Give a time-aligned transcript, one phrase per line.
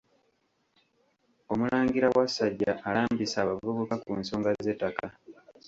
[1.51, 5.05] Omulangira Wasajja alambise abavubuka ku nsonga z’ettaka.